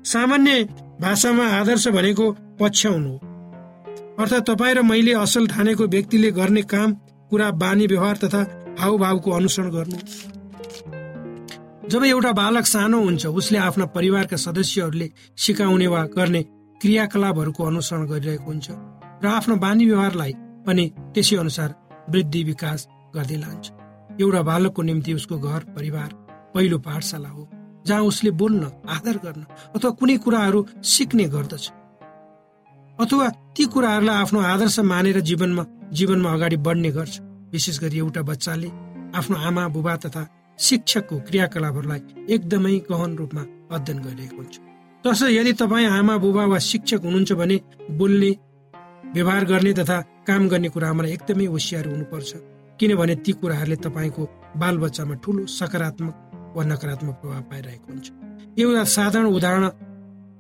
सामान्य 0.03 0.51
भाषामा 0.99 1.45
आदर्श 1.59 1.87
भनेको 1.95 2.25
पछ्याउनु 2.59 3.11
हो। 3.13 3.34
अर्थात् 4.19 4.47
तपाईँ 4.47 4.73
र 4.75 4.81
मैले 4.81 5.13
असल 5.13 5.47
ठानेको 5.47 5.85
व्यक्तिले 5.85 6.29
गर्ने 6.31 6.61
काम 6.63 6.93
कुरा 7.31 7.49
बानी 7.51 7.85
व्यवहार 7.87 8.17
तथा 8.23 8.41
हावभावको 8.79 9.31
अनुसरण 9.31 9.69
गर्नु। 9.69 9.97
जब 11.89 12.03
एउटा 12.03 12.31
बालक 12.31 12.65
सानो 12.65 12.99
हुन्छ 13.03 13.25
उसले 13.27 13.57
आफ्ना 13.59 13.85
परिवारका 13.91 14.37
सदस्यहरूले 14.37 15.07
सिकाउने 15.37 15.87
वा 15.87 16.03
गर्ने 16.15 16.41
क्रियाकलापहरूको 16.81 17.63
अनुसरण 17.63 18.05
गरिरहेको 18.07 18.45
हुन्छ 18.45 18.67
र 19.23 19.27
आफ्नो 19.27 19.55
बानी 19.59 19.85
व्यवहारलाई 19.85 20.33
पनि 20.65 20.83
त्यसै 21.13 21.35
अनुसार 21.35 21.69
वृद्धि 22.09 22.43
विकास 22.43 22.87
गर्दै 23.15 23.37
लान्छ। 23.43 23.65
एउटा 24.21 24.41
बालकको 24.41 24.81
निम्ति 24.81 25.13
उसको 25.13 25.35
घर 25.39 25.61
परिवार 25.75 26.09
पहिलो 26.55 26.77
पाठशाला 26.79 27.29
हो 27.29 27.49
जहाँ 27.85 28.03
उसले 28.03 28.31
बोल्न 28.31 28.63
आदर 28.89 29.17
गर्न 29.25 29.43
अथवा 29.75 29.91
कुनै 29.99 30.17
कुराहरू 30.23 30.59
सिक्ने 30.83 31.25
गर्दछ। 31.35 31.65
अथवा 32.99 33.27
ती 33.55 33.63
कुराहरूलाई 33.73 34.15
आफ्नो 34.15 34.39
आदर्श 34.39 34.79
मानेर 34.81 35.19
जीवनमा 35.19 35.63
जीवनमा 35.91 36.29
अगाडि 36.33 36.57
बढ्ने 36.57 36.89
गर्छ। 36.97 37.19
विशेष 37.51 37.79
गरी 37.79 37.97
एउटा 37.97 38.21
बच्चाले 38.21 38.69
आफ्नो 39.19 39.35
आमा 39.47 39.67
बुबा 39.75 39.95
तथा 40.03 40.21
शिक्षकको 40.59 41.15
क्रियाकलापहरूलाई 41.27 42.01
एकदमै 42.33 42.75
गहन 42.89 43.11
रूपमा 43.19 43.43
अध्ययन 43.75 43.97
गरिरहेको 44.05 44.37
हुन्छ। 44.37 44.55
तसर्थ 45.03 45.31
यदि 45.31 45.53
तपाईँ 45.61 45.87
आमा 45.97 46.15
बुबा 46.23 46.43
वा 46.51 46.59
शिक्षक 46.71 47.01
हुनुहुन्छ 47.05 47.31
भने 47.39 47.57
बोल्ने 47.99 48.31
व्यवहार 49.15 49.43
गर्ने 49.45 49.73
तथा 49.79 49.97
काम 50.27 50.47
गर्ने 50.47 50.69
कुरामा 50.69 51.03
एकदमै 51.15 51.45
होसियार 51.45 51.85
हुनुपर्छ। 51.87 52.31
किनभने 52.79 53.15
ती 53.25 53.31
कुराहरूले 53.39 53.77
तपाईँको 53.85 54.23
बालबच्चामा 54.61 55.15
ठुलो 55.23 55.45
सकारात्मक 55.51 56.15
वा 56.55 56.63
नकारात्मक 56.63 57.15
प्रभाव 57.21 57.41
पाइरहेको 57.51 57.87
हुन्छ। 57.91 58.07
एउटा 58.61 58.83
साधारण 58.95 59.27
उदाहरण 59.35 59.65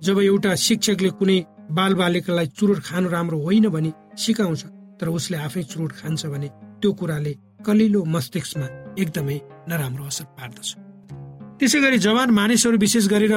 जब 0.01 0.17
एउटा 0.21 0.55
शिक्षकले 0.67 1.09
कुनै 1.19 1.37
बाल 1.71 1.93
बालिकालाई 1.93 2.47
चुरोट 2.47 2.79
खानु 2.79 3.09
राम्रो 3.09 3.37
होइन 3.41 3.67
भनी 3.69 3.91
सिकाउँछ 4.17 4.63
तर 4.99 5.07
उसले 5.07 5.37
आफै 5.37 5.63
चुरोट 5.63 5.91
खान्छ 5.91 6.25
भने 6.25 6.47
त्यो 6.81 6.91
कुराले 6.93 7.33
कलिलो 7.65 8.03
मस्तिष्कमा 8.05 8.67
एकदमै 8.99 9.37
नराम्रो 9.69 10.03
असर 10.05 10.25
पार्दछ। 10.37 10.69
त्यसै 11.59 11.79
गरी 11.81 11.97
जवान 11.97 12.29
मानिसहरू 12.31 12.77
विशेष 12.77 13.07
गरेर 13.07 13.33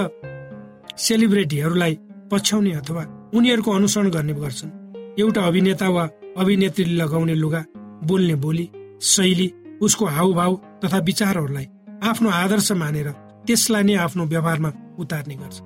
सेलिब्रेटीहरूलाई 0.99 1.95
पछ्याउने 2.31 2.73
अथवा 2.73 3.03
उनीहरूको 3.35 3.71
अनुसरण 3.71 4.11
गर्ने 4.11 4.33
गर्छन्। 4.33 4.71
एउटा 5.19 5.43
अभिनेता 5.43 5.89
वा 5.89 6.05
अभिनेत्रीले 6.39 6.95
लगाउने 7.03 7.35
लुगा 7.35 7.65
बोल्ने 8.05 8.35
बोली 8.45 8.67
शैली 9.03 9.49
उसको 9.83 10.05
हाउभाउ 10.07 10.55
तथा 10.85 10.99
विचारहरूलाई 10.99 11.67
आफ्नो 12.03 12.29
आदर्श 12.31 12.73
मानेर 12.73 13.09
त्यसलाई 13.47 13.83
नै 13.83 13.95
आफ्नो 14.05 14.25
व्यवहारमा 14.25 14.71
उतार्ने 14.99 15.35
गर्छ। 15.35 15.57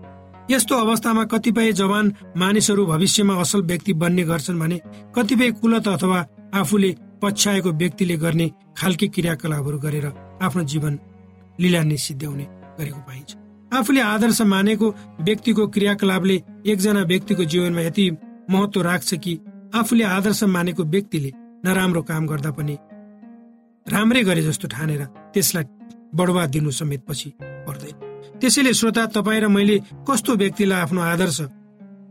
यस्तो 0.51 0.77
अवस्थामा 0.77 1.25
कतिपय 1.25 1.73
जवान 1.73 2.13
मानिसहरू 2.37 2.87
भविष्यमा 2.87 3.35
असल 3.41 3.63
व्यक्ति 3.63 3.93
बन्ने 3.93 4.23
गर्छन् 4.23 4.59
भने 4.61 4.81
कतिपय 5.15 5.51
कुलत 5.61 5.89
अथवा 5.89 6.25
आफूले 6.55 6.95
पछ्याएको 7.23 7.71
व्यक्तिले 7.73 8.17
गर्ने 8.17 8.51
खालके 8.77 9.07
क्रियाकलापहरू 9.09 9.79
गरेर 9.79 10.07
आफ्नो 10.43 10.63
जीवन 10.65 10.99
लीला 11.61 11.83
सिद्ध्याउने 11.97 12.47
गरेको 12.79 13.01
पाइन्छ। 13.01 13.37
आफूले 13.73 14.01
आदर्श 14.01 14.41
मानेको 14.43 14.91
व्यक्तिको 15.21 15.67
क्रियाकलापले 15.67 16.37
एकजना 16.67 17.03
व्यक्तिको 17.03 17.45
जीवनमा 17.45 17.81
यति 17.81 18.11
महत्व 18.51 18.83
राख्छ 18.83 19.15
कि 19.15 19.39
आफूले 19.75 20.05
आदर्श 20.05 20.43
मानेको 20.45 20.85
व्यक्तिले 20.85 21.33
नराम्रो 21.65 22.03
काम 22.03 22.27
गर्दा 22.27 22.51
पनि 22.51 22.77
राम्रै 23.87 24.23
गरे 24.23 24.43
जस्तो 24.43 24.69
ठानेर 24.69 25.05
त्यसलाई 25.35 25.65
बढुवा 26.15 26.47
दिनु 26.47 26.71
समेत 26.71 27.05
पछि 27.09 27.33
पर्दैन। 27.41 28.12
त्यसैले 28.43 28.73
श्रोता 28.75 29.05
तपाईँ 29.15 29.41
र 29.41 29.47
मैले 29.55 29.77
कस्तो 30.03 30.35
व्यक्तिलाई 30.35 30.81
आफ्नो 30.83 31.01
आदर्श 31.15 31.39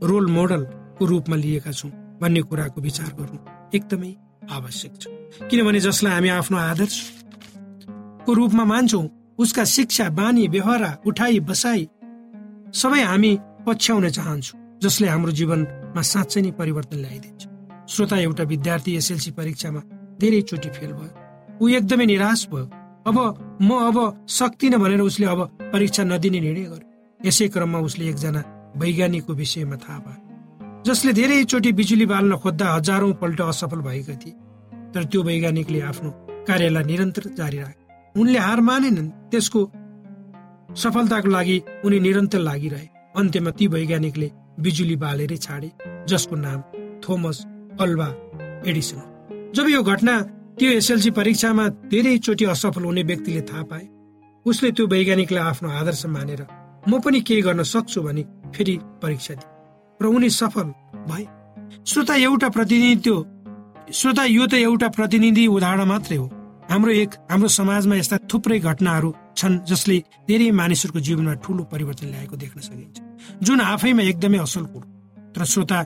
रोल 0.07 0.25
मोडलको 0.31 1.03
रूपमा 1.05 1.35
लिएका 1.35 1.71
छौँ 1.75 1.91
भन्ने 2.21 2.41
कुराको 2.47 2.79
विचार 2.81 3.11
गर्नु 3.19 3.39
एकदमै 3.75 4.11
आवश्यक 4.47 4.93
छ। 4.95 5.03
किनभने 5.51 5.79
जसलाई 5.83 6.13
हामी 6.13 6.29
आफ्नो 6.39 6.57
आदर्शको 6.71 8.31
रूपमा 8.31 8.63
मान्छौँ 8.63 9.05
उसका 9.43 9.63
शिक्षा 9.75 10.09
बानी 10.15 10.47
व्यवहार 10.55 10.83
उठाइ 11.03 11.39
बसाई 11.51 11.83
सबै 12.71 13.01
हामी 13.11 13.31
पछ्याउन 13.67 14.09
चाहन्छौँ 14.15 14.59
जसले 14.83 15.07
हाम्रो 15.11 15.31
जीवनमा 15.39 16.01
साँच्चै 16.01 16.41
नै 16.41 16.51
परिवर्तन 16.55 16.97
ल्याइदिन्छ। 17.03 17.41
श्रोता 17.91 18.17
एउटा 18.17 18.43
विद्यार्थी 18.53 18.91
एसएलसी 18.95 19.31
परीक्षामा 19.35 19.81
धेरै 20.15 20.41
चोटि 20.47 20.69
फेल 20.79 20.91
भयो। 20.95 21.11
ऊ 21.59 21.63
एकदमै 21.77 22.05
निराश 22.05 22.47
भयो। 22.51 22.65
अब 23.05 23.17
म 23.61 23.69
अब 23.81 24.25
सक्दिनँ 24.29 24.79
भनेर 24.79 25.01
उसले 25.01 25.25
अब 25.25 25.39
परीक्षा 25.73 26.03
नदिने 26.03 26.39
निर्णय 26.39 26.63
गर्यो। 26.63 26.89
यसै 27.19 27.47
क्रममा 27.53 27.79
उसले 27.87 28.05
एकजना 28.09 28.41
वैज्ञानिकको 28.77 29.33
विषयमा 29.33 29.75
थाहा 29.75 29.99
पायो 30.05 30.83
जसले 30.85 31.11
धेरैचोटि 31.13 31.71
बिजुली 31.79 32.05
बाल्न 32.05 32.35
खोज्दा 32.37 32.65
हजारौं 32.73 33.13
पल्ट 33.21 33.41
असफल 33.41 33.81
भएका 33.81 34.15
थिए। 34.21 34.33
तर 34.93 35.03
त्यो 35.09 35.21
वैज्ञानिकले 35.23 35.79
आफ्नो 35.81 36.09
कार्यलाई 36.47 36.83
निरन्तर 36.83 37.23
जारी 37.37 37.57
राखे। 37.57 37.83
उनले 38.15 38.39
हार 38.39 38.59
मानेनन् 38.61 39.09
त्यसको 39.31 39.61
सफलताको 40.75 41.29
लागि 41.29 41.57
उनी 41.85 41.99
निरन्तर 41.99 42.39
लागिरहे। 42.39 42.87
अन्त्यमा 43.15 43.51
ती 43.57 43.67
वैज्ञानिकले 43.67 44.27
बिजुली 44.59 44.95
बालेरै 44.95 45.37
छाडे 45.37 45.69
जसको 46.09 46.35
नाम 46.35 46.59
थोमस 47.03 47.37
अल्वा 47.81 48.07
एडिसन 48.69 48.99
जब 49.55 49.65
यो 49.69 49.81
घटना 49.83 50.15
त्यो 50.61 50.71
एसएलसी 50.71 51.09
परीक्षामा 51.11 51.67
धेरैचोटि 51.89 52.45
असफल 52.45 52.83
हुने 52.85 53.03
व्यक्तिले 53.03 53.41
थाहा 53.49 53.63
पाए। 53.65 53.85
उसले 54.45 54.69
त्यो 54.77 54.85
वैज्ञानिकलाई 54.87 55.43
आफ्नो 55.43 55.69
आदर्श 55.71 56.05
मानेर 56.05 56.41
म 56.85 56.99
पनि 57.01 57.19
केही 57.25 57.41
गर्न 57.41 57.63
सक्छु 57.65 58.01
भने 58.05 58.23
फेरि 58.53 58.75
परीक्षा 59.01 59.33
दिए 59.33 59.49
र 59.99 60.05
उनी 60.05 60.29
सफल 60.29 60.67
भए। 61.09 61.25
श्रोता 61.81 62.15
एउटा 62.15 62.49
प्रतिनिधित्व 62.53 63.15
श्रोता 63.89 64.23
यो 64.37 64.45
त 64.45 64.53
एउटा 64.61 64.87
प्रतिनिधि 64.97 65.47
उदाहरण 65.49 65.81
मात्रै 65.89 66.17
हो। 66.21 66.27
हाम्रो 66.69 66.91
एक 66.93 67.09
हाम्रो 67.31 67.49
समाजमा 67.57 67.95
यस्ता 67.95 68.17
थुप्रै 68.29 68.59
घटनाहरू 68.61 69.09
छन् 69.33 69.59
जसले 69.65 69.97
धेरै 70.29 70.51
मानिसहरूको 70.61 70.99
जीवनमा 71.07 71.33
ठुलो 71.41 71.63
परिवर्तन 71.73 72.07
ल्याएको 72.13 72.35
देख्न 72.37 72.59
सकिन्छ। 72.61 72.97
जुन 73.41 73.59
आफैमा 73.65 74.03
एकदमै 74.13 74.39
असल 74.45 74.65
कुरो 74.69 74.87
तर 75.33 75.41
श्रोता 75.53 75.79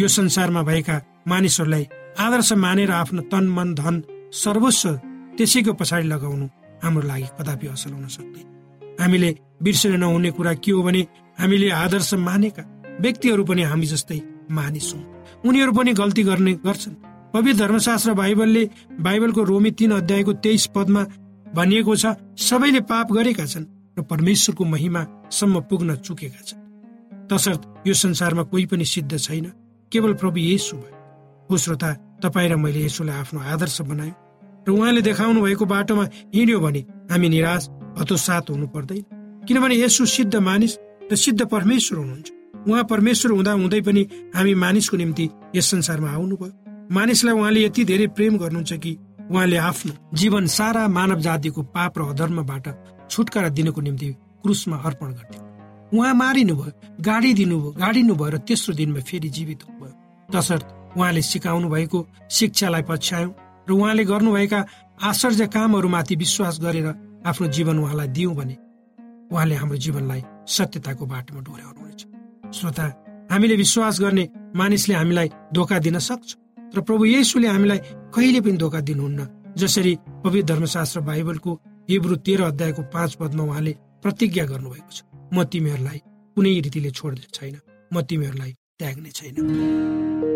यो 0.00 0.08
संसारमा 0.08 0.62
भएका 0.64 0.96
मानिसहरूलाई 1.28 1.84
आदर्श 2.18 2.52
मानेर 2.56 2.90
आफ्नो 2.92 3.22
तन 3.30 3.44
मन 3.56 3.74
धन 3.74 4.02
सर्वस्व 4.32 4.94
त्यसैको 5.36 5.72
पछाडि 5.72 6.06
लगाउनु 6.08 6.46
हाम्रो 6.82 7.06
लागि 7.08 7.28
कदापि 7.38 7.66
असल 7.66 7.92
हुन 7.92 8.06
सक्दैन। 8.08 8.46
हामीले 9.00 9.30
बिर्सेर 9.62 9.96
नहुने 9.96 10.30
कुरा 10.30 10.52
के 10.54 10.70
हो 10.72 10.82
भने 10.82 11.02
हामीले 11.38 11.68
आदर्श 11.70 12.14
मानेका 12.28 12.62
व्यक्तिहरू 13.00 13.44
पनि 13.44 13.62
हामी 13.62 13.86
जस्तै 13.86 14.20
मानिस। 14.50 14.88
हौ 14.94 15.00
उनीहरू 15.48 15.72
पनि 15.72 15.92
गल्ती 15.92 16.22
गर्ने 16.22 16.52
गर्छन्। 16.64 16.94
पवित्र 17.34 17.58
धर्मशास्त्र 17.58 18.12
बाइबलले 18.14 18.64
बाइबलको 19.00 19.42
रोमी 19.44 19.70
तीन 19.70 19.90
अध्यायको 19.92 20.32
तेइस 20.44 20.66
पदमा 20.74 21.02
भनिएको 21.54 21.96
छ 21.96 22.16
सबैले 22.40 22.80
पाप 22.88 23.12
गरेका 23.12 23.44
छन् 23.44 23.66
र 23.98 24.02
परमेश्वरको 24.02 24.64
महिमासम्म 24.64 25.60
पुग्न 25.68 25.96
चुकेका 25.96 26.42
छन्। 26.48 26.64
तसर्थ 27.28 27.62
यो 27.86 27.94
संसारमा 27.94 28.42
कोही 28.42 28.66
पनि 28.66 28.84
सिद्ध 28.84 29.12
छैन। 29.18 29.46
केवल 29.92 30.12
प्रभु 30.14 30.38
येसु 30.40 30.76
भयो 30.76 30.94
हो 31.50 31.56
श्रोता 31.56 31.90
तपाईँ 32.22 32.48
र 32.50 32.56
मैले 32.56 32.84
यसोलाई 32.84 33.16
आफ्नो 33.16 33.40
आदर्श 33.52 33.80
बनायो 33.90 34.14
र 34.66 34.70
उहाँले 34.72 35.00
देखाउनु 35.02 35.40
भएको 35.42 35.64
बाटोमा 35.64 36.04
हिँड्यो 36.34 36.58
भने 36.60 36.80
हामी 37.10 37.28
निराश 37.28 37.68
हतोसात 37.98 38.50
हुनु 38.50 38.66
पर्दैन। 38.74 39.02
किनभने 39.46 39.74
यसो 39.78 40.04
सिद्ध 40.06 40.34
मानिस 40.36 40.72
र 41.12 41.16
सिद्ध 41.16 41.40
परमेश्वर 41.46 41.98
हुनुहुन्छ। 41.98 42.28
उहाँ 42.66 42.84
परमेश्वर 42.84 43.32
हुँदा 43.32 43.52
हुँदै 43.52 43.80
पनि 43.80 44.02
हामी 44.34 44.54
मानिसको 44.54 44.96
निम्ति 44.96 45.28
यस 45.56 45.70
संसारमा 45.70 46.10
आउनुभयो। 46.10 46.52
मानिसलाई 46.90 47.34
उहाँले 47.34 47.60
यति 47.64 47.84
धेरै 47.84 48.06
प्रेम 48.16 48.36
गर्नुहुन्छ 48.38 48.72
कि 48.72 48.92
उहाँले 49.30 49.56
आफ्नो 49.70 49.92
जीवन 50.14 50.46
सारा 50.50 50.86
मानव 50.88 51.20
जातिको 51.20 51.62
पाप 51.74 51.98
र 51.98 52.02
अधर्मबाट 52.10 52.66
छुटकारा 53.10 53.48
दिनको 53.48 53.80
निम्ति 53.80 54.08
क्रुसमा 54.42 54.76
अर्पण 54.86 55.10
गर्थ्यो 55.12 55.42
उहाँ 55.94 56.14
मारिनु 56.14 56.54
भयो 56.56 56.72
गाडी 57.00 57.32
दिनुभयो 57.34 57.70
गाडिनु 57.78 58.14
भयो 58.14 58.30
र 58.30 58.38
तेस्रो 58.46 58.74
दिनमा 58.74 59.00
फेरि 59.00 59.28
जीवित 59.28 59.60
हुनुभयो। 59.66 59.94
तसर्थ 60.30 60.66
उहाँले 60.96 61.22
सिकाउनु 61.22 61.68
भएको 61.68 61.98
शिक्षालाई 62.30 62.82
पछ्यायौँ 62.88 63.32
र 63.68 63.72
उहाँले 63.72 64.04
गर्नुभएका 64.04 64.60
आश्चर्य 65.04 65.46
कामहरूमाथि 65.54 66.14
विश्वास 66.16 66.60
गरेर 66.60 66.86
आफ्नो 67.26 67.46
जीवन 67.56 67.78
उहाँलाई 67.78 68.08
दियौँ 68.16 68.34
भने 68.34 68.56
उहाँले 69.32 69.54
हाम्रो 69.60 69.76
जीवनलाई 69.84 70.22
सत्यताको 70.46 71.04
बाटोमा 71.06 71.40
डोर्याउनुहुनेछ। 71.46 72.00
श्रोता 72.56 72.84
हामीले 73.30 73.56
विश्वास 73.56 74.00
गर्ने 74.00 74.24
मानिसले 74.56 74.94
हामीलाई 74.94 75.28
धोका 75.54 75.78
दिन 75.86 75.98
सक्छ 75.98 76.28
र 76.76 76.80
प्रभु 76.80 77.04
येसुले 77.04 77.48
हामीलाई 77.48 77.78
कहिले 78.14 78.40
पनि 78.40 78.56
धोका 78.56 78.80
दिनुहुन्न। 78.80 79.28
जसरी 79.58 79.92
पवित्र 80.24 80.46
धर्मशास्त्र 80.54 81.00
बाइबलको 81.00 81.52
हिब्रू 81.90 82.16
तेह्र 82.26 82.42
अध्यायको 82.44 82.82
पाँच 82.94 83.14
पदमा 83.20 83.42
उहाँले 83.44 83.72
प्रतिज्ञा 84.02 84.44
गर्नुभएको 84.46 84.90
छ 84.92 85.02
म 85.34 85.44
तिमीहरूलाई 85.50 85.98
कुनै 86.36 86.54
रीतिले 86.66 86.90
छोड्ने 86.90 87.26
छैन 87.34 87.56
म 87.90 88.02
तिमीहरूलाई 88.08 88.52
त्याग्ने 88.78 89.10
छैन। 89.10 90.35